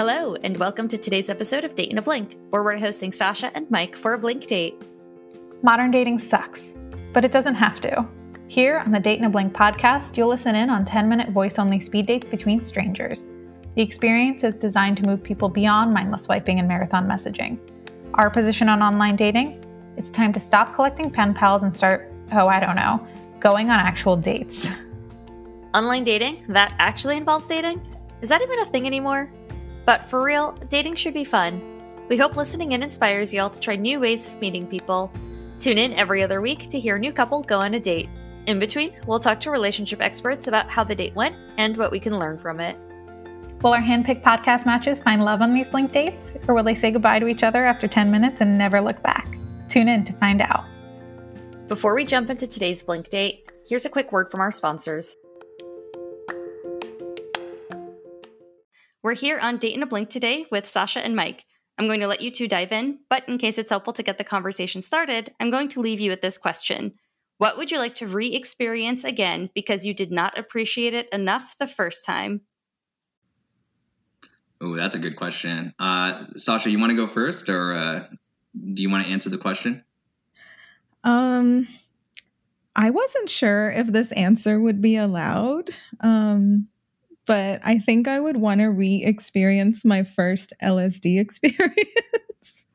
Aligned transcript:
Hello, 0.00 0.34
and 0.44 0.56
welcome 0.56 0.88
to 0.88 0.96
today's 0.96 1.28
episode 1.28 1.62
of 1.62 1.74
Date 1.74 1.90
in 1.90 1.98
a 1.98 2.02
Blink, 2.02 2.38
where 2.48 2.62
we're 2.62 2.78
hosting 2.78 3.12
Sasha 3.12 3.54
and 3.54 3.70
Mike 3.70 3.94
for 3.94 4.14
a 4.14 4.18
Blink 4.18 4.46
date. 4.46 4.80
Modern 5.62 5.90
dating 5.90 6.20
sucks, 6.20 6.72
but 7.12 7.22
it 7.22 7.32
doesn't 7.32 7.56
have 7.56 7.82
to. 7.82 8.08
Here 8.48 8.78
on 8.78 8.92
the 8.92 8.98
Date 8.98 9.18
in 9.18 9.26
a 9.26 9.28
Blink 9.28 9.52
podcast, 9.52 10.16
you'll 10.16 10.30
listen 10.30 10.54
in 10.54 10.70
on 10.70 10.86
10 10.86 11.06
minute 11.06 11.28
voice 11.32 11.58
only 11.58 11.80
speed 11.80 12.06
dates 12.06 12.26
between 12.26 12.62
strangers. 12.62 13.26
The 13.74 13.82
experience 13.82 14.42
is 14.42 14.56
designed 14.56 14.96
to 14.96 15.02
move 15.02 15.22
people 15.22 15.50
beyond 15.50 15.92
mindless 15.92 16.22
swiping 16.22 16.60
and 16.60 16.66
marathon 16.66 17.06
messaging. 17.06 17.58
Our 18.14 18.30
position 18.30 18.70
on 18.70 18.82
online 18.82 19.16
dating? 19.16 19.62
It's 19.98 20.08
time 20.08 20.32
to 20.32 20.40
stop 20.40 20.74
collecting 20.74 21.10
pen 21.10 21.34
pals 21.34 21.62
and 21.62 21.76
start, 21.76 22.10
oh, 22.32 22.48
I 22.48 22.58
don't 22.58 22.76
know, 22.76 23.06
going 23.38 23.68
on 23.68 23.78
actual 23.78 24.16
dates. 24.16 24.66
Online 25.74 26.04
dating? 26.04 26.44
That 26.48 26.74
actually 26.78 27.18
involves 27.18 27.46
dating? 27.46 27.82
Is 28.22 28.30
that 28.30 28.40
even 28.40 28.60
a 28.60 28.66
thing 28.66 28.86
anymore? 28.86 29.30
But 29.86 30.04
for 30.04 30.22
real, 30.22 30.52
dating 30.68 30.96
should 30.96 31.14
be 31.14 31.24
fun. 31.24 31.60
We 32.08 32.16
hope 32.16 32.36
listening 32.36 32.72
in 32.72 32.82
inspires 32.82 33.32
y'all 33.32 33.50
to 33.50 33.60
try 33.60 33.76
new 33.76 34.00
ways 34.00 34.26
of 34.26 34.40
meeting 34.40 34.66
people. 34.66 35.12
Tune 35.58 35.78
in 35.78 35.92
every 35.94 36.22
other 36.22 36.40
week 36.40 36.68
to 36.68 36.80
hear 36.80 36.96
a 36.96 36.98
new 36.98 37.12
couple 37.12 37.42
go 37.42 37.58
on 37.60 37.74
a 37.74 37.80
date. 37.80 38.08
In 38.46 38.58
between, 38.58 38.92
we'll 39.06 39.18
talk 39.18 39.40
to 39.40 39.50
relationship 39.50 40.00
experts 40.00 40.46
about 40.48 40.70
how 40.70 40.82
the 40.82 40.94
date 40.94 41.14
went 41.14 41.36
and 41.58 41.76
what 41.76 41.92
we 41.92 42.00
can 42.00 42.16
learn 42.16 42.38
from 42.38 42.58
it. 42.60 42.76
Will 43.62 43.74
our 43.74 43.80
handpicked 43.80 44.22
podcast 44.22 44.64
matches 44.64 45.00
find 45.00 45.22
love 45.22 45.42
on 45.42 45.52
these 45.52 45.68
blink 45.68 45.92
dates? 45.92 46.32
Or 46.48 46.54
will 46.54 46.64
they 46.64 46.74
say 46.74 46.90
goodbye 46.90 47.18
to 47.18 47.26
each 47.26 47.42
other 47.42 47.64
after 47.64 47.86
10 47.86 48.10
minutes 48.10 48.40
and 48.40 48.56
never 48.56 48.80
look 48.80 49.02
back? 49.02 49.36
Tune 49.68 49.86
in 49.86 50.04
to 50.06 50.12
find 50.14 50.40
out. 50.40 50.64
Before 51.68 51.94
we 51.94 52.04
jump 52.04 52.30
into 52.30 52.46
today's 52.46 52.82
blink 52.82 53.10
date, 53.10 53.50
here's 53.68 53.84
a 53.84 53.90
quick 53.90 54.12
word 54.12 54.30
from 54.30 54.40
our 54.40 54.50
sponsors. 54.50 55.16
We're 59.02 59.14
here 59.14 59.38
on 59.38 59.56
Date 59.56 59.74
in 59.74 59.82
a 59.82 59.86
Blink 59.86 60.10
today 60.10 60.44
with 60.50 60.66
Sasha 60.66 61.02
and 61.02 61.16
Mike. 61.16 61.46
I'm 61.78 61.86
going 61.86 62.00
to 62.00 62.06
let 62.06 62.20
you 62.20 62.30
two 62.30 62.46
dive 62.46 62.70
in, 62.70 62.98
but 63.08 63.26
in 63.30 63.38
case 63.38 63.56
it's 63.56 63.70
helpful 63.70 63.94
to 63.94 64.02
get 64.02 64.18
the 64.18 64.24
conversation 64.24 64.82
started, 64.82 65.34
I'm 65.40 65.50
going 65.50 65.70
to 65.70 65.80
leave 65.80 66.00
you 66.00 66.10
with 66.10 66.20
this 66.20 66.36
question 66.36 66.92
What 67.38 67.56
would 67.56 67.70
you 67.70 67.78
like 67.78 67.94
to 67.94 68.06
re 68.06 68.34
experience 68.34 69.02
again 69.02 69.48
because 69.54 69.86
you 69.86 69.94
did 69.94 70.12
not 70.12 70.38
appreciate 70.38 70.92
it 70.92 71.08
enough 71.14 71.56
the 71.58 71.66
first 71.66 72.04
time? 72.04 72.42
Oh, 74.60 74.76
that's 74.76 74.94
a 74.94 74.98
good 74.98 75.16
question. 75.16 75.72
Uh, 75.78 76.26
Sasha, 76.36 76.68
you 76.68 76.78
want 76.78 76.90
to 76.90 76.96
go 76.96 77.08
first, 77.08 77.48
or 77.48 77.72
uh, 77.72 78.04
do 78.74 78.82
you 78.82 78.90
want 78.90 79.06
to 79.06 79.12
answer 79.12 79.30
the 79.30 79.38
question? 79.38 79.82
Um, 81.04 81.66
I 82.76 82.90
wasn't 82.90 83.30
sure 83.30 83.70
if 83.70 83.86
this 83.86 84.12
answer 84.12 84.60
would 84.60 84.82
be 84.82 84.96
allowed. 84.96 85.70
Um, 86.00 86.68
but 87.30 87.60
I 87.62 87.78
think 87.78 88.08
I 88.08 88.18
would 88.18 88.38
want 88.38 88.60
to 88.60 88.66
re 88.66 89.04
experience 89.04 89.84
my 89.84 90.02
first 90.02 90.52
LSD 90.60 91.20
experience 91.20 92.66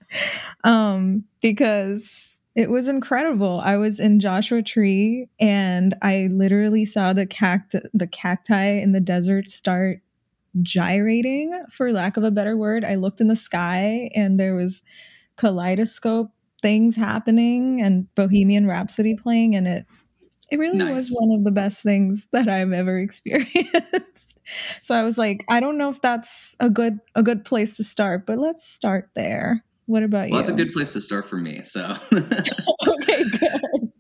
um, 0.64 1.26
because 1.42 2.40
it 2.56 2.70
was 2.70 2.88
incredible. 2.88 3.60
I 3.62 3.76
was 3.76 4.00
in 4.00 4.22
Joshua 4.22 4.64
Tree 4.64 5.28
and 5.42 5.94
I 6.02 6.30
literally 6.32 6.86
saw 6.86 7.12
the 7.12 7.26
cact 7.26 7.76
the 7.94 8.08
cacti 8.08 8.64
in 8.64 8.94
the 8.94 9.02
desert 9.02 9.50
start 9.50 10.00
gyrating 10.62 11.62
for 11.70 11.92
lack 11.92 12.16
of 12.16 12.24
a 12.24 12.32
better 12.32 12.56
word. 12.56 12.86
I 12.86 12.96
looked 12.96 13.20
in 13.20 13.28
the 13.28 13.36
sky 13.36 14.10
and 14.16 14.40
there 14.40 14.56
was 14.56 14.82
kaleidoscope 15.36 16.32
things 16.62 16.96
happening 16.96 17.82
and 17.82 18.08
Bohemian 18.16 18.68
Rhapsody 18.68 19.16
playing 19.16 19.54
and 19.54 19.68
it 19.68 19.86
it 20.52 20.60
really 20.60 20.78
nice. 20.78 20.94
was 20.94 21.10
one 21.10 21.38
of 21.38 21.44
the 21.44 21.52
best 21.52 21.84
things 21.84 22.28
that 22.32 22.48
I've 22.48 22.72
ever 22.72 22.98
experienced 23.00 24.36
so 24.82 24.96
I 24.96 25.04
was 25.04 25.18
like, 25.18 25.44
I 25.50 25.60
don't 25.60 25.78
know 25.78 25.90
if 25.90 26.02
that's 26.02 26.56
a 26.60 26.70
good 26.70 27.00
a 27.16 27.24
good 27.24 27.46
place 27.46 27.78
to 27.78 27.84
start, 27.84 28.26
but 28.26 28.38
let's 28.38 28.68
start 28.68 29.10
there. 29.16 29.64
What 29.88 30.04
about 30.04 30.20
well, 30.20 30.28
you? 30.28 30.32
Well, 30.34 30.42
that's 30.42 30.50
a 30.50 30.64
good 30.64 30.72
place 30.72 30.94
to 30.94 31.02
start 31.02 31.30
for 31.30 31.38
me. 31.38 31.64
So 31.64 31.96
okay, 32.14 33.24
good. 33.24 33.92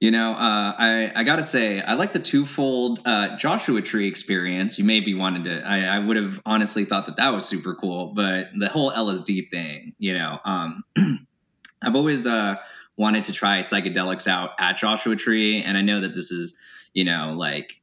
You 0.00 0.10
know, 0.10 0.32
uh, 0.32 0.74
I 0.76 1.12
I 1.14 1.24
gotta 1.24 1.42
say, 1.42 1.80
I 1.80 1.94
like 1.94 2.12
the 2.12 2.18
twofold 2.18 3.00
uh, 3.04 3.36
Joshua 3.36 3.80
Tree 3.82 4.08
experience. 4.08 4.78
You 4.78 4.84
maybe 4.84 5.14
wanted 5.14 5.44
to. 5.44 5.66
I, 5.66 5.96
I 5.96 5.98
would 5.98 6.16
have 6.16 6.40
honestly 6.44 6.84
thought 6.84 7.06
that 7.06 7.16
that 7.16 7.32
was 7.32 7.46
super 7.46 7.74
cool, 7.74 8.12
but 8.14 8.48
the 8.58 8.68
whole 8.68 8.90
LSD 8.90 9.48
thing, 9.50 9.94
you 9.98 10.12
know, 10.12 10.38
um, 10.44 10.82
I've 11.84 11.96
always 11.96 12.26
uh, 12.26 12.56
wanted 12.96 13.24
to 13.26 13.32
try 13.32 13.60
psychedelics 13.60 14.26
out 14.26 14.50
at 14.58 14.76
Joshua 14.76 15.16
Tree, 15.16 15.62
and 15.62 15.76
I 15.76 15.82
know 15.82 16.00
that 16.00 16.14
this 16.14 16.30
is, 16.30 16.58
you 16.92 17.04
know, 17.04 17.34
like 17.36 17.80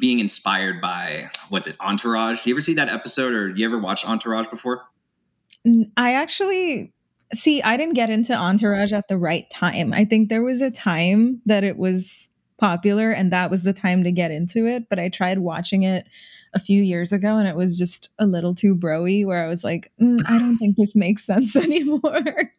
being 0.00 0.18
inspired 0.18 0.80
by 0.80 1.30
what's 1.50 1.66
it 1.66 1.76
entourage? 1.80 2.46
You 2.46 2.54
ever 2.54 2.60
see 2.60 2.74
that 2.74 2.88
episode 2.88 3.32
or 3.32 3.50
you 3.50 3.64
ever 3.64 3.78
watched 3.78 4.08
entourage 4.08 4.48
before? 4.48 4.82
I 5.96 6.14
actually 6.14 6.92
see 7.34 7.60
i 7.62 7.76
didn't 7.76 7.94
get 7.94 8.08
into 8.08 8.32
entourage 8.32 8.92
at 8.92 9.08
the 9.08 9.18
right 9.18 9.50
time. 9.50 9.92
I 9.92 10.04
think 10.04 10.28
there 10.28 10.42
was 10.42 10.60
a 10.60 10.70
time 10.70 11.40
that 11.46 11.64
it 11.64 11.76
was 11.76 12.30
popular 12.58 13.10
and 13.10 13.32
that 13.32 13.50
was 13.50 13.64
the 13.64 13.72
time 13.72 14.02
to 14.02 14.10
get 14.10 14.30
into 14.30 14.66
it 14.66 14.88
but 14.88 14.98
i 14.98 15.10
tried 15.10 15.38
watching 15.38 15.82
it 15.82 16.06
a 16.54 16.58
few 16.58 16.82
years 16.82 17.12
ago 17.12 17.36
and 17.36 17.46
it 17.46 17.54
was 17.54 17.76
just 17.76 18.08
a 18.18 18.24
little 18.24 18.54
too 18.54 18.74
broy 18.74 19.26
where 19.26 19.44
i 19.44 19.46
was 19.46 19.62
like 19.62 19.92
mm, 20.00 20.18
i 20.26 20.38
don't 20.38 20.56
think 20.56 20.74
this 20.74 20.96
makes 20.96 21.22
sense 21.22 21.54
anymore 21.64 22.50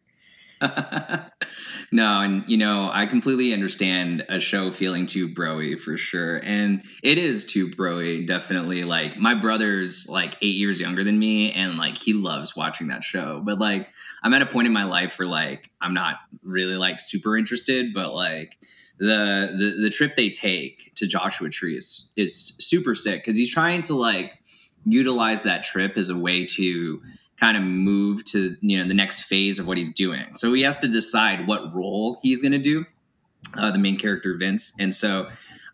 no, 1.92 2.20
and 2.20 2.44
you 2.46 2.56
know, 2.56 2.90
I 2.92 3.06
completely 3.06 3.52
understand 3.52 4.24
a 4.28 4.40
show 4.40 4.70
feeling 4.70 5.06
too 5.06 5.28
broy 5.28 5.78
for 5.78 5.96
sure. 5.96 6.38
And 6.38 6.82
it 7.02 7.18
is 7.18 7.44
too 7.44 7.70
broy, 7.70 8.26
definitely. 8.26 8.84
Like 8.84 9.16
my 9.16 9.34
brother's 9.34 10.08
like 10.08 10.36
eight 10.42 10.56
years 10.56 10.80
younger 10.80 11.04
than 11.04 11.18
me, 11.18 11.52
and 11.52 11.76
like 11.76 11.96
he 11.96 12.12
loves 12.12 12.56
watching 12.56 12.88
that 12.88 13.02
show. 13.02 13.40
But 13.44 13.58
like 13.58 13.88
I'm 14.22 14.34
at 14.34 14.42
a 14.42 14.46
point 14.46 14.66
in 14.66 14.72
my 14.72 14.84
life 14.84 15.18
where 15.18 15.28
like 15.28 15.70
I'm 15.80 15.94
not 15.94 16.16
really 16.42 16.76
like 16.76 17.00
super 17.00 17.36
interested, 17.36 17.92
but 17.94 18.14
like 18.14 18.58
the 18.98 19.54
the, 19.56 19.82
the 19.82 19.90
trip 19.90 20.16
they 20.16 20.30
take 20.30 20.92
to 20.96 21.06
Joshua 21.06 21.48
Tree 21.50 21.76
is 21.76 22.12
is 22.16 22.56
super 22.58 22.94
sick 22.94 23.20
because 23.20 23.36
he's 23.36 23.52
trying 23.52 23.82
to 23.82 23.94
like 23.94 24.32
utilize 24.84 25.42
that 25.42 25.62
trip 25.64 25.96
as 25.96 26.08
a 26.08 26.18
way 26.18 26.44
to 26.46 27.00
kind 27.38 27.56
of 27.56 27.62
move 27.62 28.24
to 28.24 28.56
you 28.60 28.78
know 28.78 28.86
the 28.86 28.94
next 28.94 29.22
phase 29.22 29.58
of 29.58 29.66
what 29.66 29.76
he's 29.76 29.92
doing. 29.92 30.34
So 30.34 30.52
he 30.52 30.62
has 30.62 30.78
to 30.80 30.88
decide 30.88 31.46
what 31.46 31.74
role 31.74 32.18
he's 32.22 32.42
going 32.42 32.52
to 32.52 32.58
do. 32.58 32.84
Uh, 33.56 33.70
the 33.70 33.78
main 33.78 33.96
character 33.96 34.36
Vince, 34.36 34.74
and 34.78 34.92
so 34.92 35.28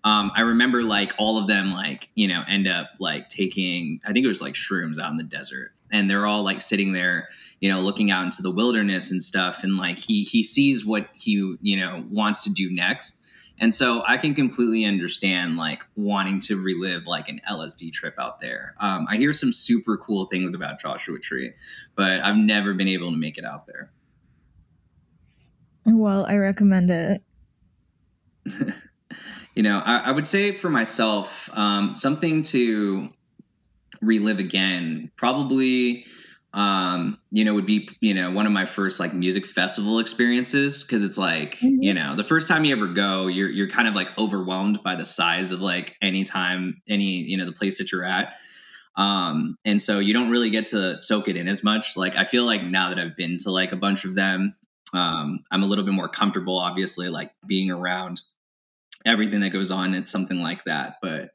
um, 0.04 0.30
I 0.36 0.42
remember 0.42 0.82
like 0.82 1.14
all 1.18 1.38
of 1.38 1.46
them 1.46 1.72
like 1.72 2.08
you 2.14 2.28
know 2.28 2.44
end 2.46 2.68
up 2.68 2.90
like 3.00 3.28
taking 3.28 4.00
I 4.06 4.12
think 4.12 4.24
it 4.24 4.28
was 4.28 4.42
like 4.42 4.54
shrooms 4.54 4.98
out 4.98 5.10
in 5.10 5.16
the 5.16 5.24
desert, 5.24 5.72
and 5.90 6.08
they're 6.08 6.26
all 6.26 6.42
like 6.42 6.60
sitting 6.60 6.92
there 6.92 7.28
you 7.60 7.70
know 7.70 7.80
looking 7.80 8.10
out 8.10 8.24
into 8.24 8.42
the 8.42 8.50
wilderness 8.50 9.10
and 9.10 9.22
stuff, 9.22 9.64
and 9.64 9.76
like 9.76 9.98
he 9.98 10.22
he 10.22 10.42
sees 10.42 10.84
what 10.84 11.08
he 11.14 11.56
you 11.62 11.76
know 11.76 12.04
wants 12.10 12.44
to 12.44 12.52
do 12.52 12.70
next 12.70 13.23
and 13.58 13.72
so 13.72 14.02
I 14.06 14.16
can 14.16 14.34
completely 14.34 14.84
understand 14.84 15.56
like 15.56 15.84
wanting 15.94 16.40
to 16.40 16.62
relive 16.62 17.06
like 17.06 17.28
an 17.28 17.40
LSD 17.48 17.92
trip 17.92 18.14
out 18.18 18.40
there. 18.40 18.74
Um, 18.80 19.06
I 19.08 19.16
hear 19.16 19.32
some 19.32 19.52
super 19.52 19.96
cool 19.96 20.24
things 20.24 20.54
about 20.54 20.80
Joshua 20.80 21.18
Tree, 21.20 21.52
but 21.94 22.20
I've 22.20 22.36
never 22.36 22.74
been 22.74 22.88
able 22.88 23.10
to 23.10 23.16
make 23.16 23.38
it 23.38 23.44
out 23.44 23.66
there. 23.66 23.92
Well, 25.86 26.26
I 26.26 26.36
recommend 26.36 26.90
it. 26.90 27.22
you 29.54 29.62
know, 29.62 29.78
I, 29.84 29.98
I, 29.98 30.10
would 30.10 30.26
say 30.26 30.52
for 30.52 30.68
myself, 30.68 31.48
um, 31.56 31.96
something 31.96 32.42
to 32.44 33.08
relive 34.00 34.38
again, 34.38 35.10
probably 35.16 36.06
um, 36.54 37.18
you 37.32 37.44
know, 37.44 37.52
would 37.52 37.66
be, 37.66 37.88
you 38.00 38.14
know, 38.14 38.30
one 38.30 38.46
of 38.46 38.52
my 38.52 38.64
first 38.64 39.00
like 39.00 39.12
music 39.12 39.44
festival 39.44 39.98
experiences. 39.98 40.84
Cause 40.84 41.02
it's 41.02 41.18
like, 41.18 41.56
mm-hmm. 41.56 41.82
you 41.82 41.92
know, 41.92 42.14
the 42.14 42.22
first 42.22 42.48
time 42.48 42.64
you 42.64 42.74
ever 42.74 42.86
go, 42.86 43.26
you're, 43.26 43.50
you're 43.50 43.68
kind 43.68 43.88
of 43.88 43.94
like 43.94 44.16
overwhelmed 44.16 44.80
by 44.84 44.94
the 44.94 45.04
size 45.04 45.50
of 45.50 45.60
like 45.60 45.96
any 46.00 46.22
time, 46.22 46.80
any, 46.88 47.16
you 47.22 47.36
know, 47.36 47.44
the 47.44 47.52
place 47.52 47.76
that 47.78 47.90
you're 47.90 48.04
at. 48.04 48.34
Um, 48.96 49.58
and 49.64 49.82
so 49.82 49.98
you 49.98 50.14
don't 50.14 50.30
really 50.30 50.48
get 50.48 50.66
to 50.68 50.96
soak 50.96 51.26
it 51.26 51.36
in 51.36 51.48
as 51.48 51.64
much. 51.64 51.96
Like, 51.96 52.14
I 52.14 52.24
feel 52.24 52.44
like 52.44 52.62
now 52.62 52.88
that 52.88 53.00
I've 53.00 53.16
been 53.16 53.36
to 53.38 53.50
like 53.50 53.72
a 53.72 53.76
bunch 53.76 54.04
of 54.04 54.14
them, 54.14 54.54
um, 54.94 55.40
I'm 55.50 55.64
a 55.64 55.66
little 55.66 55.84
bit 55.84 55.94
more 55.94 56.08
comfortable, 56.08 56.56
obviously, 56.56 57.08
like 57.08 57.32
being 57.48 57.72
around 57.72 58.20
everything 59.04 59.40
that 59.40 59.50
goes 59.50 59.72
on 59.72 59.92
at 59.94 60.06
something 60.06 60.38
like 60.38 60.62
that. 60.64 60.98
But, 61.02 61.30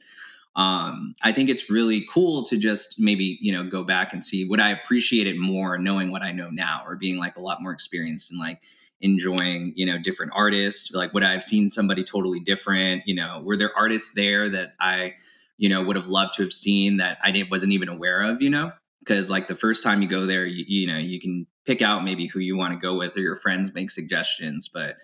um, 0.60 1.14
I 1.24 1.32
think 1.32 1.48
it's 1.48 1.70
really 1.70 2.06
cool 2.12 2.44
to 2.44 2.58
just 2.58 3.00
maybe 3.00 3.40
you 3.42 3.54
know 3.54 3.64
go 3.64 3.86
back 3.86 4.12
and 4.12 4.22
see 4.22 4.46
would 4.46 4.60
I 4.60 4.72
appreciate 4.72 5.26
it 5.26 5.38
more 5.40 5.78
knowing 5.78 6.12
what 6.12 6.22
I 6.22 6.34
know 6.34 6.50
now 6.50 6.84
or 6.86 6.98
being 6.98 7.18
like 7.18 7.38
a 7.38 7.42
lot 7.42 7.62
more 7.62 7.72
experienced 7.72 8.30
and 8.30 8.42
like 8.42 8.62
enjoying 9.00 9.72
you 9.78 9.86
know 9.86 9.98
different 9.98 10.34
artists? 10.36 10.94
Like 10.94 11.14
would 11.14 11.24
I 11.24 11.32
have 11.32 11.44
seen 11.44 11.70
somebody 11.70 12.04
totally 12.04 12.42
different? 12.42 13.04
You 13.06 13.16
know 13.16 13.42
were 13.42 13.56
there 13.56 13.72
artists 13.78 14.14
there 14.16 14.50
that 14.50 14.74
I 14.82 15.14
you 15.58 15.70
know 15.70 15.82
would 15.82 15.96
have 15.96 16.10
loved 16.10 16.34
to 16.34 16.44
have 16.44 16.52
seen 16.52 16.98
that 16.98 17.20
I 17.24 17.32
didn't 17.32 17.52
wasn't 17.52 17.72
even 17.72 17.88
aware 17.88 18.22
of 18.22 18.42
you 18.42 18.50
know? 18.50 18.74
Because 19.00 19.32
like 19.32 19.48
the 19.48 19.56
first 19.56 19.82
time 19.82 20.02
you 20.02 20.10
go 20.10 20.26
there 20.26 20.46
you, 20.46 20.66
you 20.68 20.88
know 20.88 20.98
you 20.98 21.22
can 21.22 21.48
pick 21.66 21.82
out 21.82 22.04
maybe 22.04 22.28
who 22.28 22.40
you 22.40 22.58
want 22.58 22.74
to 22.74 22.80
go 22.80 22.98
with 22.98 23.16
or 23.16 23.22
your 23.22 23.38
friends 23.38 23.74
make 23.74 23.90
suggestions 23.90 24.68
but 24.68 24.98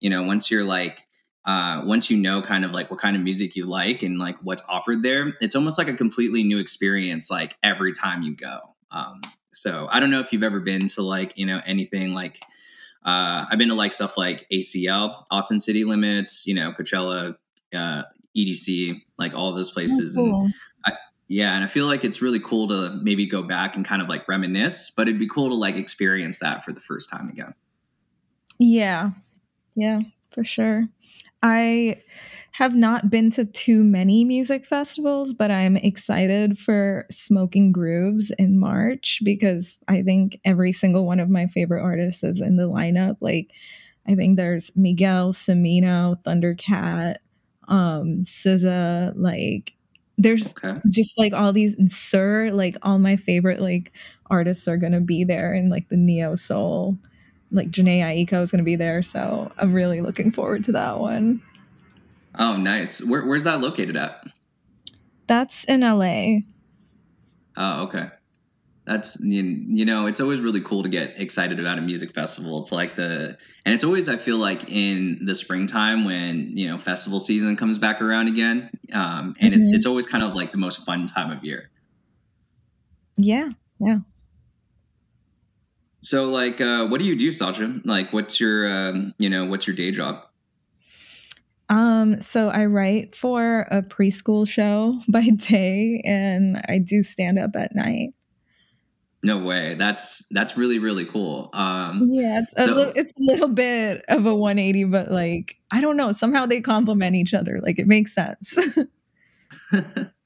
you 0.00 0.10
know 0.10 0.22
once 0.22 0.50
you're 0.50 0.64
like 0.64 1.07
uh, 1.48 1.80
once 1.82 2.10
you 2.10 2.16
know 2.18 2.42
kind 2.42 2.62
of 2.62 2.72
like 2.72 2.90
what 2.90 3.00
kind 3.00 3.16
of 3.16 3.22
music 3.22 3.56
you 3.56 3.64
like 3.64 4.02
and 4.02 4.18
like 4.18 4.36
what's 4.42 4.62
offered 4.68 5.02
there, 5.02 5.32
it's 5.40 5.56
almost 5.56 5.78
like 5.78 5.88
a 5.88 5.94
completely 5.94 6.44
new 6.44 6.58
experience 6.58 7.30
like 7.30 7.56
every 7.62 7.90
time 7.90 8.20
you 8.20 8.36
go. 8.36 8.58
Um, 8.90 9.22
so 9.50 9.88
I 9.90 9.98
don't 9.98 10.10
know 10.10 10.20
if 10.20 10.30
you've 10.30 10.42
ever 10.42 10.60
been 10.60 10.88
to 10.88 11.02
like 11.02 11.38
you 11.38 11.46
know 11.46 11.62
anything 11.64 12.12
like 12.12 12.42
uh, 13.02 13.46
I've 13.50 13.56
been 13.58 13.70
to 13.70 13.74
like 13.74 13.92
stuff 13.92 14.18
like 14.18 14.46
ACL, 14.52 15.24
Austin 15.30 15.58
City 15.58 15.84
Limits, 15.84 16.46
you 16.46 16.54
know 16.54 16.70
Coachella, 16.72 17.34
uh, 17.74 18.02
EDC, 18.36 19.00
like 19.16 19.32
all 19.32 19.54
those 19.54 19.70
places, 19.70 20.18
Oh, 20.18 20.24
cool. 20.26 20.40
and 20.42 20.52
I, 20.84 20.92
yeah, 21.28 21.54
and 21.54 21.64
I 21.64 21.66
feel 21.66 21.86
like 21.86 22.04
it's 22.04 22.20
really 22.20 22.40
cool 22.40 22.68
to 22.68 22.90
maybe 23.02 23.24
go 23.24 23.42
back 23.42 23.74
and 23.74 23.86
kind 23.86 24.02
of 24.02 24.08
like 24.08 24.28
reminisce, 24.28 24.90
but 24.94 25.08
it'd 25.08 25.18
be 25.18 25.28
cool 25.28 25.48
to 25.48 25.54
like 25.54 25.76
experience 25.76 26.40
that 26.40 26.62
for 26.62 26.74
the 26.74 26.80
first 26.80 27.08
time 27.08 27.30
again. 27.30 27.54
Yeah. 28.58 29.12
Yeah, 29.74 30.00
for 30.30 30.44
sure. 30.44 30.88
I 31.42 31.96
have 32.52 32.74
not 32.74 33.10
been 33.10 33.30
to 33.32 33.44
too 33.44 33.84
many 33.84 34.24
music 34.24 34.66
festivals, 34.66 35.32
but 35.34 35.50
I'm 35.50 35.76
excited 35.76 36.58
for 36.58 37.06
Smoking 37.10 37.70
Grooves 37.70 38.32
in 38.38 38.58
March 38.58 39.20
because 39.24 39.78
I 39.86 40.02
think 40.02 40.40
every 40.44 40.72
single 40.72 41.06
one 41.06 41.20
of 41.20 41.30
my 41.30 41.46
favorite 41.46 41.82
artists 41.82 42.24
is 42.24 42.40
in 42.40 42.56
the 42.56 42.64
lineup. 42.68 43.16
Like, 43.20 43.52
I 44.08 44.14
think 44.16 44.36
there's 44.36 44.72
Miguel, 44.76 45.32
Smino, 45.32 46.20
Thundercat, 46.24 47.16
um, 47.68 48.24
SZA, 48.24 49.12
like, 49.16 49.74
there's 50.16 50.56
Okay. 50.56 50.80
just 50.90 51.18
like 51.18 51.32
all 51.32 51.52
these 51.52 51.74
and 51.76 51.92
Sir, 51.92 52.50
like 52.52 52.76
all 52.82 52.98
my 52.98 53.16
favorite 53.16 53.60
like 53.60 53.92
artists 54.30 54.66
are 54.68 54.76
gonna 54.76 55.00
be 55.00 55.22
there 55.24 55.52
and 55.52 55.70
like 55.70 55.88
the 55.88 55.96
neo 55.96 56.34
soul. 56.34 56.98
Like 57.50 57.70
Jhené 57.70 58.00
Aiko 58.00 58.42
is 58.42 58.50
gonna 58.50 58.62
be 58.62 58.76
there, 58.76 59.02
so 59.02 59.50
I'm 59.58 59.72
really 59.72 60.00
looking 60.00 60.30
forward 60.30 60.64
to 60.64 60.72
that 60.72 60.98
one. 60.98 61.42
Oh, 62.38 62.56
nice. 62.56 63.04
Where, 63.04 63.24
where's 63.26 63.44
that 63.44 63.60
located 63.60 63.96
at? 63.96 64.22
That's 65.26 65.64
in 65.64 65.80
LA. 65.80 66.40
Oh, 67.56 67.84
okay. 67.84 68.08
That's 68.84 69.20
you, 69.22 69.42
you 69.42 69.84
know, 69.84 70.06
it's 70.06 70.20
always 70.20 70.40
really 70.40 70.62
cool 70.62 70.82
to 70.82 70.88
get 70.88 71.20
excited 71.20 71.60
about 71.60 71.76
a 71.78 71.82
music 71.82 72.14
festival. 72.14 72.60
It's 72.62 72.72
like 72.72 72.94
the 72.96 73.36
and 73.66 73.74
it's 73.74 73.84
always 73.84 74.08
I 74.08 74.16
feel 74.16 74.38
like 74.38 74.70
in 74.72 75.24
the 75.26 75.34
springtime 75.34 76.06
when, 76.06 76.56
you 76.56 76.68
know, 76.68 76.78
festival 76.78 77.20
season 77.20 77.54
comes 77.56 77.76
back 77.76 78.00
around 78.00 78.28
again. 78.28 78.70
Um 78.94 79.34
and 79.40 79.52
it's 79.52 79.68
Mhm. 79.68 79.74
it's 79.74 79.84
always 79.84 80.06
kind 80.06 80.24
of 80.24 80.34
like 80.34 80.52
the 80.52 80.58
most 80.58 80.86
fun 80.86 81.04
time 81.04 81.30
of 81.30 81.44
year. 81.44 81.68
Yeah, 83.18 83.50
yeah. 83.78 83.98
So 86.08 86.30
like 86.30 86.58
uh 86.58 86.86
what 86.86 87.00
do 87.00 87.04
you 87.04 87.14
do, 87.14 87.30
Sasha? 87.30 87.80
Like 87.84 88.14
what's 88.14 88.40
your 88.40 88.66
um, 88.66 89.12
you 89.18 89.28
know, 89.28 89.44
what's 89.44 89.66
your 89.66 89.76
day 89.76 89.90
job? 89.90 90.24
Um, 91.68 92.18
so 92.22 92.48
I 92.48 92.64
write 92.64 93.14
for 93.14 93.66
a 93.70 93.82
preschool 93.82 94.48
show 94.48 94.98
by 95.08 95.28
day 95.28 96.00
and 96.06 96.64
I 96.66 96.78
do 96.78 97.02
stand 97.02 97.38
up 97.38 97.50
at 97.56 97.74
night. 97.74 98.14
No 99.22 99.36
way. 99.44 99.74
That's 99.74 100.26
that's 100.30 100.56
really 100.56 100.78
really 100.78 101.04
cool. 101.04 101.50
Um 101.52 102.00
Yeah, 102.06 102.38
it's 102.40 102.54
a 102.56 102.62
So- 102.64 102.74
little, 102.74 102.92
it's 102.96 103.20
a 103.20 103.24
little 103.24 103.48
bit 103.48 104.02
of 104.08 104.24
a 104.24 104.34
180, 104.34 104.84
but 104.84 105.12
like 105.12 105.56
I 105.70 105.82
don't 105.82 105.98
know, 105.98 106.12
somehow 106.12 106.46
they 106.46 106.62
complement 106.62 107.16
each 107.16 107.34
other. 107.34 107.60
Like 107.62 107.78
it 107.78 107.86
makes 107.86 108.14
sense. 108.14 108.56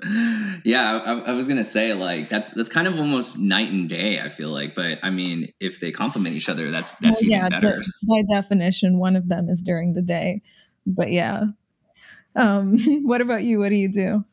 yeah, 0.64 0.98
I, 1.04 1.12
I 1.30 1.32
was 1.32 1.48
gonna 1.48 1.64
say 1.64 1.92
like 1.94 2.28
that's 2.28 2.50
that's 2.50 2.68
kind 2.68 2.86
of 2.86 2.98
almost 2.98 3.38
night 3.38 3.70
and 3.70 3.88
day. 3.88 4.20
I 4.20 4.28
feel 4.28 4.50
like, 4.50 4.74
but 4.74 4.98
I 5.02 5.10
mean, 5.10 5.52
if 5.60 5.80
they 5.80 5.92
complement 5.92 6.34
each 6.36 6.48
other, 6.48 6.70
that's 6.70 6.92
that's 6.98 7.22
Well, 7.22 7.30
even 7.30 7.42
yeah, 7.42 7.48
better. 7.48 7.82
the- 7.82 7.92
by 8.08 8.34
definition, 8.34 8.98
one 8.98 9.16
of 9.16 9.28
them 9.28 9.48
is 9.48 9.60
during 9.60 9.94
the 9.94 10.02
day. 10.02 10.42
But 10.86 11.10
yeah. 11.12 11.44
Um, 12.34 12.78
what 13.04 13.20
about 13.20 13.42
you? 13.42 13.58
What 13.58 13.68
do 13.70 13.76
you 13.76 13.92
do? 13.92 14.24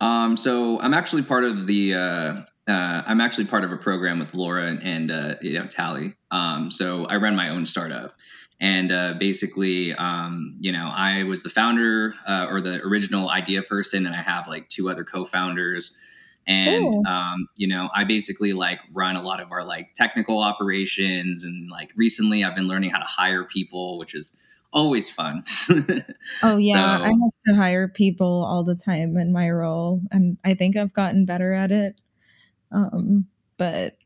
Um, 0.00 0.36
so 0.36 0.80
I'm 0.80 0.94
actually 0.94 1.22
part 1.22 1.44
of 1.44 1.66
the. 1.66 1.94
Uh, 1.94 2.42
uh, 2.66 3.02
I'm 3.06 3.20
actually 3.20 3.44
part 3.46 3.64
of 3.64 3.72
a 3.72 3.76
program 3.76 4.18
with 4.18 4.34
Laura 4.34 4.64
and, 4.66 4.82
and 4.82 5.10
uh, 5.10 5.34
you 5.42 5.58
know 5.58 5.66
Tally. 5.66 6.14
Um, 6.30 6.70
so 6.70 7.06
I 7.06 7.16
run 7.16 7.36
my 7.36 7.48
own 7.50 7.66
startup, 7.66 8.14
and 8.60 8.90
uh, 8.90 9.14
basically, 9.18 9.92
um, 9.94 10.56
you 10.58 10.72
know, 10.72 10.90
I 10.94 11.24
was 11.24 11.42
the 11.42 11.50
founder 11.50 12.14
uh, 12.26 12.46
or 12.48 12.60
the 12.60 12.80
original 12.82 13.30
idea 13.30 13.62
person, 13.62 14.06
and 14.06 14.14
I 14.14 14.22
have 14.22 14.48
like 14.48 14.68
two 14.68 14.88
other 14.88 15.04
co-founders. 15.04 15.96
And 16.46 16.92
um, 17.06 17.48
you 17.56 17.66
know, 17.66 17.88
I 17.94 18.04
basically 18.04 18.52
like 18.52 18.80
run 18.92 19.16
a 19.16 19.22
lot 19.22 19.40
of 19.40 19.50
our 19.50 19.64
like 19.64 19.94
technical 19.94 20.40
operations, 20.40 21.42
and 21.44 21.70
like 21.70 21.90
recently, 21.96 22.44
I've 22.44 22.54
been 22.54 22.68
learning 22.68 22.90
how 22.90 22.98
to 22.98 23.06
hire 23.06 23.44
people, 23.44 23.98
which 23.98 24.14
is 24.14 24.38
always 24.72 25.08
fun. 25.08 25.44
Oh 26.42 26.56
yeah, 26.56 26.98
So- 26.98 27.04
I 27.04 27.08
have 27.08 27.32
to 27.46 27.54
hire 27.54 27.88
people 27.88 28.44
all 28.44 28.64
the 28.64 28.74
time 28.74 29.16
in 29.16 29.32
my 29.32 29.50
role, 29.50 30.00
and 30.10 30.36
I 30.44 30.54
think 30.54 30.76
I've 30.76 30.92
gotten 30.92 31.24
better 31.24 31.52
at 31.52 31.70
it. 31.72 31.96
Um, 32.74 33.26
but 33.56 33.96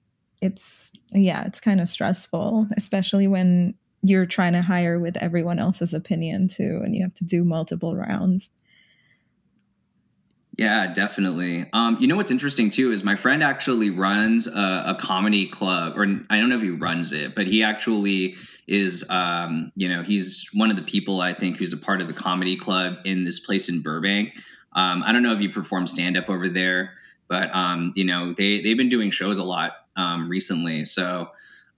it's 0.41 0.93
yeah, 1.11 1.45
it's 1.47 1.61
kind 1.61 1.81
of 1.81 1.89
stressful, 1.89 2.69
especially 2.77 3.27
when 3.27 3.75
you're 4.03 4.27
trying 4.27 4.53
to 4.53 4.63
hire 4.63 5.01
with 5.01 5.17
everyone 5.17 5.59
else's 5.59 5.95
opinion 5.95 6.49
too, 6.49 6.81
and 6.85 6.95
you 6.95 7.03
have 7.03 7.15
to 7.15 7.25
do 7.25 7.45
multiple 7.45 7.97
rounds. 7.97 8.51
Yeah, 10.57 10.93
definitely. 10.93 11.67
Um, 11.73 11.99
you 12.01 12.09
know 12.09 12.17
what's 12.17 12.33
interesting 12.33 12.71
too 12.71 12.91
is 12.91 13.05
my 13.05 13.15
friend 13.15 13.45
actually 13.45 13.91
runs 13.91 14.49
a, 14.49 14.85
a 14.87 14.97
comedy 15.01 15.47
club, 15.47 15.97
or 15.97 16.03
I 16.31 16.39
don't 16.39 16.49
know 16.49 16.57
if 16.57 16.63
he 16.63 16.71
runs 16.71 17.13
it, 17.13 17.35
but 17.35 17.47
he 17.47 17.63
actually 17.63 18.35
is. 18.67 19.09
Um, 19.09 19.73
you 19.77 19.89
know, 19.89 20.03
he's 20.03 20.49
one 20.53 20.71
of 20.71 20.77
the 20.77 20.83
people 20.83 21.21
I 21.21 21.33
think 21.33 21.59
who's 21.59 21.73
a 21.73 21.77
part 21.77 22.01
of 22.01 22.09
the 22.09 22.15
comedy 22.15 22.57
club 22.57 22.97
in 23.05 23.25
this 23.25 23.39
place 23.39 23.69
in 23.69 23.83
Burbank. 23.83 24.35
Um, 24.73 25.03
I 25.05 25.13
don't 25.13 25.23
know 25.23 25.33
if 25.33 25.41
you 25.41 25.49
perform 25.49 25.87
stand 25.87 26.17
up 26.17 26.29
over 26.29 26.49
there, 26.49 26.95
but 27.29 27.55
um, 27.55 27.93
you 27.95 28.05
know 28.05 28.33
they 28.33 28.61
they've 28.61 28.77
been 28.77 28.89
doing 28.89 29.11
shows 29.11 29.39
a 29.39 29.45
lot 29.45 29.73
um, 29.97 30.29
recently, 30.29 30.85
so 30.85 31.31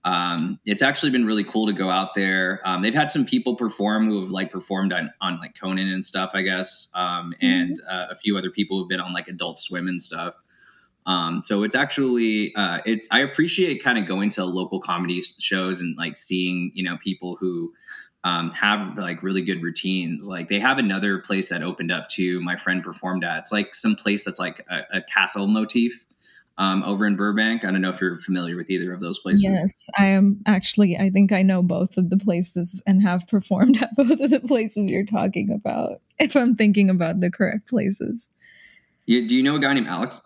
um, 0.03 0.59
it's 0.65 0.81
actually 0.81 1.11
been 1.11 1.25
really 1.25 1.43
cool 1.43 1.67
to 1.67 1.73
go 1.73 1.89
out 1.89 2.15
there. 2.15 2.61
Um, 2.65 2.81
they've 2.81 2.93
had 2.93 3.11
some 3.11 3.25
people 3.25 3.55
perform 3.55 4.07
who 4.07 4.21
have 4.21 4.31
like 4.31 4.51
performed 4.51 4.93
on, 4.93 5.11
on 5.21 5.37
like 5.37 5.53
Conan 5.59 5.87
and 5.87 6.03
stuff, 6.03 6.31
I 6.33 6.41
guess, 6.41 6.91
um, 6.95 7.35
and 7.39 7.79
uh, 7.89 8.07
a 8.09 8.15
few 8.15 8.35
other 8.37 8.49
people 8.49 8.79
who've 8.79 8.89
been 8.89 8.99
on 8.99 9.13
like 9.13 9.27
Adult 9.27 9.59
Swim 9.59 9.87
and 9.87 10.01
stuff. 10.01 10.33
Um, 11.05 11.41
so 11.43 11.63
it's 11.63 11.75
actually 11.75 12.53
uh, 12.55 12.79
it's 12.85 13.07
I 13.11 13.19
appreciate 13.19 13.83
kind 13.83 13.97
of 13.97 14.05
going 14.05 14.29
to 14.31 14.45
local 14.45 14.79
comedy 14.79 15.21
shows 15.21 15.81
and 15.81 15.95
like 15.97 16.17
seeing 16.17 16.71
you 16.73 16.83
know 16.83 16.97
people 16.97 17.37
who 17.39 17.73
um, 18.23 18.51
have 18.51 18.97
like 18.97 19.23
really 19.23 19.41
good 19.41 19.63
routines. 19.63 20.27
Like 20.27 20.47
they 20.47 20.59
have 20.59 20.77
another 20.77 21.19
place 21.19 21.49
that 21.49 21.63
opened 21.63 21.91
up 21.91 22.07
to 22.09 22.39
my 22.41 22.55
friend 22.55 22.83
performed 22.83 23.23
at. 23.23 23.39
It's 23.39 23.51
like 23.51 23.73
some 23.73 23.95
place 23.95 24.25
that's 24.25 24.39
like 24.39 24.65
a, 24.69 24.97
a 24.97 25.01
castle 25.01 25.47
motif 25.47 26.05
um, 26.57 26.83
over 26.83 27.07
in 27.07 27.15
Burbank. 27.15 27.65
I 27.65 27.71
don't 27.71 27.81
know 27.81 27.89
if 27.89 27.99
you're 27.99 28.17
familiar 28.17 28.55
with 28.55 28.69
either 28.69 28.93
of 28.93 28.99
those 28.99 29.17
places. 29.19 29.43
Yes, 29.43 29.89
I 29.97 30.07
am 30.07 30.41
actually. 30.45 30.97
I 30.97 31.09
think 31.09 31.31
I 31.31 31.41
know 31.41 31.63
both 31.63 31.97
of 31.97 32.11
the 32.11 32.17
places 32.17 32.81
and 32.85 33.01
have 33.01 33.27
performed 33.27 33.77
at 33.81 33.95
both 33.95 34.19
of 34.19 34.29
the 34.29 34.41
places 34.41 34.91
you're 34.91 35.05
talking 35.05 35.51
about. 35.51 36.01
If 36.19 36.35
I'm 36.35 36.55
thinking 36.55 36.89
about 36.89 37.19
the 37.19 37.31
correct 37.31 37.67
places, 37.67 38.29
Yeah, 39.07 39.21
do 39.27 39.35
you 39.35 39.41
know 39.41 39.55
a 39.55 39.59
guy 39.59 39.73
named 39.73 39.87
Alex? 39.87 40.21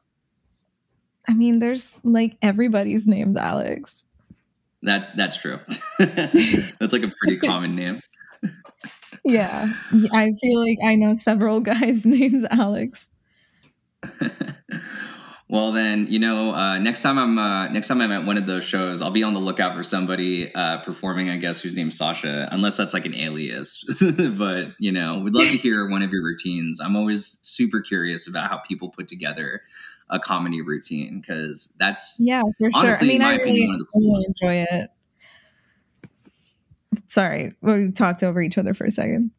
I 1.28 1.34
mean, 1.34 1.60
there's 1.60 2.00
like 2.04 2.38
everybody's 2.42 3.08
named 3.08 3.38
Alex. 3.38 4.06
That 4.86 5.18
that's 5.18 5.38
true. 5.38 5.60
that's 6.00 6.94
like 6.94 7.04
a 7.04 7.12
pretty 7.20 7.38
common 7.38 7.76
name. 7.76 8.02
Yeah, 9.24 9.74
I 10.14 10.34
feel 10.40 10.60
like 10.60 10.78
I 10.86 10.96
know 10.96 11.14
several 11.14 11.60
guys 11.72 12.06
named 12.06 12.48
Alex. 12.52 13.10
well 15.50 15.72
then, 15.72 16.06
you 16.08 16.20
know, 16.20 16.54
uh, 16.54 16.78
next 16.78 17.02
time 17.02 17.18
I'm 17.18 17.40
uh, 17.40 17.68
next 17.70 17.88
time 17.88 18.02
I'm 18.02 18.12
at 18.12 18.26
one 18.26 18.38
of 18.38 18.46
those 18.46 18.64
shows, 18.64 19.02
I'll 19.02 19.10
be 19.10 19.24
on 19.24 19.34
the 19.34 19.40
lookout 19.40 19.76
for 19.76 19.84
somebody 19.84 20.54
uh, 20.54 20.78
performing. 20.82 21.32
I 21.32 21.38
guess 21.38 21.62
whose 21.62 21.76
name's 21.76 21.98
Sasha, 21.98 22.48
unless 22.52 22.78
that's 22.78 22.94
like 22.94 23.08
an 23.08 23.16
alias. 23.16 23.84
but 24.38 24.68
you 24.78 24.92
know, 24.92 25.22
we'd 25.24 25.34
love 25.34 25.50
to 25.50 25.58
hear 25.58 25.90
one 25.90 26.04
of 26.04 26.12
your 26.12 26.24
routines. 26.24 26.80
I'm 26.80 26.96
always 26.96 27.40
super 27.42 27.82
curious 27.82 28.30
about 28.30 28.52
how 28.52 28.58
people 28.60 28.90
put 28.90 29.08
together 29.08 29.64
a 30.10 30.20
comedy 30.20 30.62
routine 30.62 31.22
because 31.22 31.76
that's 31.80 32.20
Yeah, 32.22 32.42
for 32.58 32.70
Honestly, 32.74 33.08
sure. 33.08 33.16
I 33.16 33.18
mean, 33.18 33.22
I 33.22 33.34
opinion, 33.34 33.68
one 33.68 33.76
of 33.76 33.80
the 33.80 33.88
I 33.94 34.00
really 34.00 34.66
enjoy 34.68 34.76
it. 34.78 34.90
Sorry, 37.08 37.52
we 37.62 37.92
talked 37.92 38.24
over 38.24 38.42
each 38.42 38.58
other 38.58 38.74
for 38.74 38.86
a 38.86 38.92
second. 38.92 39.32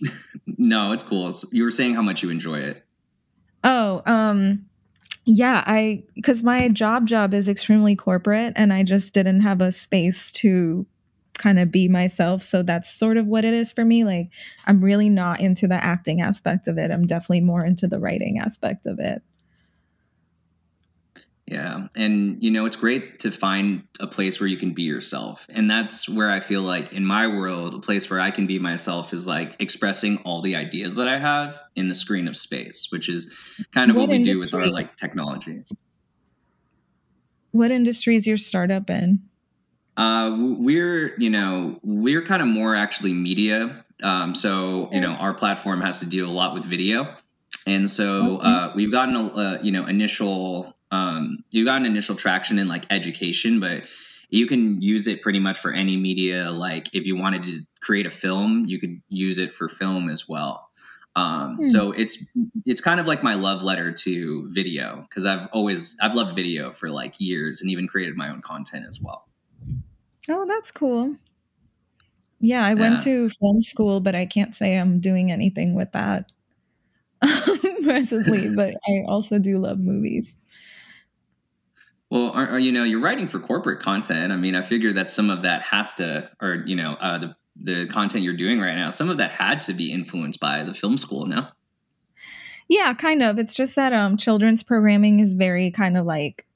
no, 0.46 0.92
it's 0.92 1.02
cool. 1.02 1.32
You 1.52 1.64
were 1.64 1.70
saying 1.70 1.94
how 1.94 2.02
much 2.02 2.22
you 2.22 2.30
enjoy 2.30 2.60
it. 2.60 2.84
Oh, 3.64 4.02
um, 4.06 4.66
yeah, 5.26 5.62
I 5.66 6.04
because 6.14 6.42
my 6.42 6.68
job 6.68 7.06
job 7.06 7.34
is 7.34 7.48
extremely 7.48 7.96
corporate, 7.96 8.52
and 8.56 8.72
I 8.72 8.82
just 8.82 9.12
didn't 9.12 9.40
have 9.40 9.60
a 9.60 9.72
space 9.72 10.30
to 10.32 10.86
kind 11.34 11.58
of 11.58 11.70
be 11.70 11.88
myself. 11.88 12.42
So 12.42 12.62
that's 12.62 12.90
sort 12.90 13.16
of 13.16 13.26
what 13.26 13.44
it 13.44 13.54
is 13.54 13.72
for 13.72 13.84
me. 13.84 14.04
Like, 14.04 14.30
I'm 14.66 14.82
really 14.82 15.08
not 15.08 15.40
into 15.40 15.66
the 15.66 15.82
acting 15.82 16.20
aspect 16.20 16.68
of 16.68 16.78
it. 16.78 16.90
I'm 16.90 17.06
definitely 17.06 17.40
more 17.40 17.64
into 17.64 17.88
the 17.88 17.98
writing 17.98 18.38
aspect 18.38 18.86
of 18.86 18.98
it. 18.98 19.22
Yeah. 21.50 21.88
And, 21.96 22.40
you 22.40 22.52
know, 22.52 22.64
it's 22.64 22.76
great 22.76 23.18
to 23.20 23.32
find 23.32 23.82
a 23.98 24.06
place 24.06 24.38
where 24.38 24.46
you 24.46 24.56
can 24.56 24.72
be 24.72 24.84
yourself. 24.84 25.48
And 25.50 25.68
that's 25.68 26.08
where 26.08 26.30
I 26.30 26.38
feel 26.38 26.62
like 26.62 26.92
in 26.92 27.04
my 27.04 27.26
world, 27.26 27.74
a 27.74 27.80
place 27.80 28.08
where 28.08 28.20
I 28.20 28.30
can 28.30 28.46
be 28.46 28.60
myself 28.60 29.12
is 29.12 29.26
like 29.26 29.56
expressing 29.58 30.18
all 30.18 30.42
the 30.42 30.54
ideas 30.54 30.94
that 30.94 31.08
I 31.08 31.18
have 31.18 31.58
in 31.74 31.88
the 31.88 31.94
screen 31.96 32.28
of 32.28 32.36
space, 32.36 32.92
which 32.92 33.08
is 33.08 33.34
kind 33.72 33.90
of 33.90 33.96
what, 33.96 34.08
What 34.08 34.18
we 34.18 34.22
do 34.22 34.38
with 34.38 34.54
our 34.54 34.68
like 34.68 34.94
technology. 34.94 35.64
what 37.50 37.72
industry 37.72 38.14
is 38.14 38.28
your 38.28 38.36
startup 38.36 38.88
in? 38.88 39.20
Uh, 39.96 40.36
we're 40.38 41.16
you 41.18 41.30
know 41.30 41.80
we're 41.82 42.22
kind 42.22 42.42
of 42.42 42.48
more 42.48 42.76
actually 42.76 43.12
media. 43.12 43.84
Um, 44.04 44.36
so 44.36 44.88
you 44.92 45.00
know 45.00 45.14
our 45.14 45.34
platform 45.34 45.80
has 45.80 45.98
to 45.98 46.08
deal 46.08 46.30
a 46.30 46.32
lot 46.32 46.54
with 46.54 46.64
video, 46.64 47.12
and 47.66 47.90
so 47.90 48.38
uh, 48.38 48.72
we've 48.76 48.92
gotten 48.92 49.16
a 49.16 49.26
uh, 49.26 49.58
you 49.62 49.72
know 49.72 49.86
initial 49.86 50.76
um, 50.90 51.44
you 51.50 51.64
got 51.64 51.80
an 51.80 51.86
initial 51.86 52.16
traction 52.16 52.58
in 52.58 52.68
like 52.68 52.86
education, 52.90 53.60
but 53.60 53.84
you 54.30 54.46
can 54.46 54.80
use 54.80 55.06
it 55.06 55.22
pretty 55.22 55.40
much 55.40 55.58
for 55.58 55.72
any 55.72 55.96
media. 55.96 56.50
Like 56.50 56.94
if 56.94 57.04
you 57.04 57.16
wanted 57.16 57.42
to 57.44 57.60
create 57.80 58.06
a 58.06 58.10
film, 58.10 58.64
you 58.66 58.78
could 58.78 59.00
use 59.08 59.38
it 59.38 59.52
for 59.52 59.68
film 59.68 60.08
as 60.08 60.28
well. 60.28 60.68
Um, 61.16 61.56
hmm. 61.56 61.62
So 61.62 61.92
it's 61.92 62.36
it's 62.64 62.80
kind 62.80 63.00
of 63.00 63.06
like 63.06 63.22
my 63.22 63.34
love 63.34 63.62
letter 63.62 63.92
to 63.92 64.48
video 64.52 65.06
because 65.08 65.26
I've 65.26 65.48
always 65.52 65.96
I've 66.02 66.14
loved 66.14 66.34
video 66.36 66.70
for 66.70 66.88
like 66.90 67.20
years 67.20 67.60
and 67.60 67.70
even 67.70 67.88
created 67.88 68.16
my 68.16 68.30
own 68.30 68.42
content 68.42 68.86
as 68.88 69.00
well. 69.02 69.26
Oh, 70.28 70.46
that's 70.46 70.70
cool. 70.70 71.16
Yeah, 72.40 72.64
I 72.64 72.70
yeah. 72.70 72.74
went 72.74 73.00
to 73.00 73.28
film 73.28 73.60
school, 73.60 74.00
but 74.00 74.14
I 74.14 74.24
can't 74.24 74.54
say 74.54 74.76
I'm 74.76 75.00
doing 75.00 75.30
anything 75.32 75.74
with 75.74 75.92
that 75.92 76.30
presently. 77.82 78.48
but 78.54 78.74
I 78.88 79.04
also 79.08 79.38
do 79.38 79.58
love 79.58 79.78
movies. 79.78 80.36
Well, 82.10 82.30
are, 82.30 82.48
are, 82.48 82.58
you 82.58 82.72
know, 82.72 82.82
you're 82.82 83.00
writing 83.00 83.28
for 83.28 83.38
corporate 83.38 83.80
content. 83.80 84.32
I 84.32 84.36
mean, 84.36 84.56
I 84.56 84.62
figure 84.62 84.92
that 84.94 85.10
some 85.10 85.30
of 85.30 85.42
that 85.42 85.62
has 85.62 85.94
to, 85.94 86.28
or 86.42 86.62
you 86.66 86.76
know, 86.76 86.94
uh, 86.94 87.18
the 87.18 87.36
the 87.62 87.86
content 87.88 88.24
you're 88.24 88.36
doing 88.36 88.60
right 88.60 88.74
now, 88.74 88.90
some 88.90 89.10
of 89.10 89.18
that 89.18 89.30
had 89.32 89.60
to 89.62 89.74
be 89.74 89.92
influenced 89.92 90.40
by 90.40 90.62
the 90.62 90.74
film 90.74 90.96
school. 90.96 91.26
No. 91.26 91.46
Yeah, 92.68 92.94
kind 92.94 93.22
of. 93.22 93.38
It's 93.38 93.54
just 93.54 93.76
that 93.76 93.92
um, 93.92 94.16
children's 94.16 94.62
programming 94.62 95.20
is 95.20 95.34
very 95.34 95.70
kind 95.70 95.96
of 95.96 96.06
like 96.06 96.46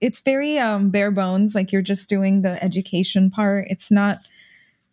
it's 0.00 0.20
very 0.20 0.58
um, 0.58 0.90
bare 0.90 1.10
bones. 1.10 1.54
Like 1.54 1.72
you're 1.72 1.82
just 1.82 2.08
doing 2.08 2.42
the 2.42 2.62
education 2.62 3.30
part. 3.30 3.66
It's 3.70 3.90
not 3.90 4.18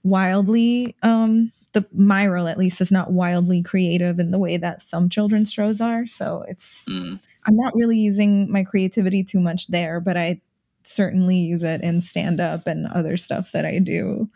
wildly 0.04 0.96
um, 1.04 1.52
the 1.74 1.86
my 1.94 2.28
role 2.28 2.48
at 2.48 2.58
least 2.58 2.82
is 2.82 2.92
not 2.92 3.12
wildly 3.12 3.64
creative 3.64 4.20
in 4.20 4.32
the 4.32 4.40
way 4.40 4.58
that 4.58 4.82
some 4.82 5.10
children's 5.10 5.52
shows 5.52 5.80
are. 5.80 6.06
So 6.06 6.44
it's 6.48 6.88
mm. 6.90 7.24
I'm 7.46 7.56
not 7.56 7.76
really 7.76 7.98
using 7.98 8.52
my 8.52 8.64
creativity 8.64 9.24
too 9.24 9.40
much 9.40 9.68
there, 9.68 10.00
but 10.00 10.18
I 10.18 10.42
certainly 10.84 11.38
use 11.38 11.64
it 11.64 11.82
in 11.82 12.02
stand 12.02 12.40
up 12.40 12.68
and 12.68 12.88
other 12.88 13.16
stuff 13.16 13.52
that 13.54 13.66
I 13.66 13.80
do, 13.80 14.30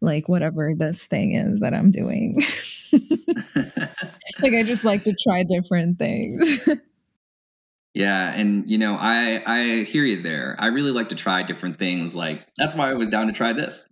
like 0.00 0.28
whatever 0.28 0.74
this 0.76 1.06
thing 1.06 1.34
is 1.34 1.60
that 1.60 1.72
I'm 1.72 1.90
doing. 1.90 2.42
like 4.42 4.52
I 4.52 4.62
just 4.62 4.84
like 4.84 5.04
to 5.04 5.14
try 5.22 5.44
different 5.44 5.98
things. 5.98 6.68
Yeah, 7.96 8.32
and 8.34 8.68
you 8.68 8.76
know, 8.76 8.96
I 8.98 9.40
I 9.46 9.84
hear 9.84 10.02
you 10.02 10.20
there. 10.20 10.56
I 10.58 10.66
really 10.66 10.90
like 10.90 11.10
to 11.10 11.14
try 11.14 11.44
different 11.44 11.78
things. 11.78 12.16
Like 12.16 12.44
that's 12.56 12.74
why 12.74 12.90
I 12.90 12.94
was 12.94 13.08
down 13.08 13.28
to 13.28 13.32
try 13.32 13.52
this. 13.52 13.88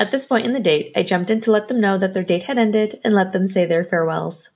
At 0.00 0.10
this 0.10 0.24
point 0.24 0.46
in 0.46 0.54
the 0.54 0.60
date, 0.60 0.92
I 0.96 1.02
jumped 1.02 1.28
in 1.28 1.42
to 1.42 1.50
let 1.50 1.68
them 1.68 1.78
know 1.78 1.98
that 1.98 2.14
their 2.14 2.24
date 2.24 2.44
had 2.44 2.56
ended 2.56 2.98
and 3.04 3.14
let 3.14 3.34
them 3.34 3.46
say 3.46 3.66
their 3.66 3.84
farewells. 3.84 4.48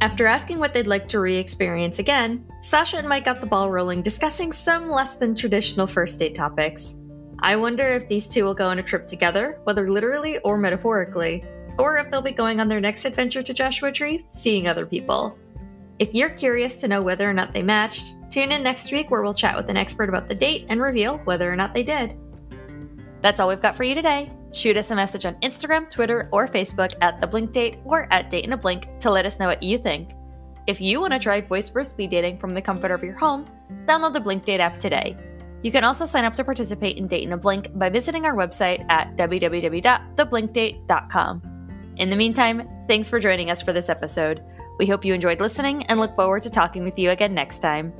After 0.00 0.26
asking 0.26 0.60
what 0.60 0.72
they'd 0.72 0.86
like 0.86 1.08
to 1.08 1.20
re 1.20 1.36
experience 1.36 1.98
again, 1.98 2.46
Sasha 2.62 2.96
and 2.96 3.06
Mike 3.06 3.26
got 3.26 3.42
the 3.42 3.46
ball 3.46 3.70
rolling 3.70 4.00
discussing 4.00 4.50
some 4.50 4.88
less 4.88 5.16
than 5.16 5.34
traditional 5.34 5.86
first 5.86 6.18
date 6.18 6.34
topics. 6.34 6.96
I 7.40 7.54
wonder 7.54 7.86
if 7.88 8.08
these 8.08 8.26
two 8.26 8.44
will 8.44 8.54
go 8.54 8.68
on 8.68 8.78
a 8.78 8.82
trip 8.82 9.06
together, 9.06 9.60
whether 9.64 9.90
literally 9.90 10.38
or 10.38 10.56
metaphorically, 10.56 11.44
or 11.78 11.98
if 11.98 12.10
they'll 12.10 12.22
be 12.22 12.32
going 12.32 12.60
on 12.60 12.68
their 12.68 12.80
next 12.80 13.04
adventure 13.04 13.42
to 13.42 13.52
Joshua 13.52 13.92
Tree, 13.92 14.24
seeing 14.30 14.66
other 14.66 14.86
people. 14.86 15.36
If 16.00 16.14
you're 16.14 16.30
curious 16.30 16.80
to 16.80 16.88
know 16.88 17.02
whether 17.02 17.28
or 17.28 17.34
not 17.34 17.52
they 17.52 17.62
matched, 17.62 18.16
tune 18.30 18.52
in 18.52 18.62
next 18.62 18.90
week 18.90 19.10
where 19.10 19.20
we'll 19.20 19.34
chat 19.34 19.54
with 19.54 19.68
an 19.68 19.76
expert 19.76 20.08
about 20.08 20.28
the 20.28 20.34
date 20.34 20.64
and 20.70 20.80
reveal 20.80 21.18
whether 21.24 21.52
or 21.52 21.56
not 21.56 21.74
they 21.74 21.82
did. 21.82 22.16
That's 23.20 23.38
all 23.38 23.48
we've 23.48 23.60
got 23.60 23.76
for 23.76 23.84
you 23.84 23.94
today. 23.94 24.32
Shoot 24.54 24.78
us 24.78 24.90
a 24.90 24.96
message 24.96 25.26
on 25.26 25.34
Instagram, 25.42 25.90
Twitter, 25.90 26.30
or 26.32 26.48
Facebook 26.48 26.94
at 27.02 27.20
The 27.20 27.26
Blink 27.26 27.52
Date 27.52 27.80
or 27.84 28.10
at 28.10 28.30
Date 28.30 28.46
in 28.46 28.54
a 28.54 28.56
Blink 28.56 28.88
to 29.00 29.10
let 29.10 29.26
us 29.26 29.38
know 29.38 29.46
what 29.46 29.62
you 29.62 29.76
think. 29.76 30.12
If 30.66 30.80
you 30.80 31.02
want 31.02 31.12
to 31.12 31.18
try 31.18 31.42
voice 31.42 31.68
first 31.68 31.90
speed 31.90 32.08
dating 32.08 32.38
from 32.38 32.54
the 32.54 32.62
comfort 32.62 32.92
of 32.92 33.04
your 33.04 33.18
home, 33.18 33.44
download 33.84 34.14
the 34.14 34.20
Blink 34.20 34.46
Date 34.46 34.60
app 34.60 34.80
today. 34.80 35.18
You 35.62 35.70
can 35.70 35.84
also 35.84 36.06
sign 36.06 36.24
up 36.24 36.34
to 36.36 36.44
participate 36.44 36.96
in 36.96 37.08
Date 37.08 37.24
in 37.24 37.34
a 37.34 37.36
Blink 37.36 37.78
by 37.78 37.90
visiting 37.90 38.24
our 38.24 38.34
website 38.34 38.86
at 38.88 39.16
www.theblinkdate.com. 39.16 41.42
In 41.96 42.08
the 42.08 42.16
meantime, 42.16 42.66
thanks 42.88 43.10
for 43.10 43.20
joining 43.20 43.50
us 43.50 43.60
for 43.60 43.74
this 43.74 43.90
episode. 43.90 44.42
We 44.80 44.86
hope 44.86 45.04
you 45.04 45.12
enjoyed 45.12 45.42
listening 45.42 45.82
and 45.88 46.00
look 46.00 46.16
forward 46.16 46.42
to 46.44 46.48
talking 46.48 46.84
with 46.84 46.98
you 46.98 47.10
again 47.10 47.34
next 47.34 47.58
time. 47.58 47.92